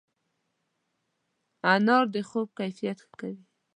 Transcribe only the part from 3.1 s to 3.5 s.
کوي.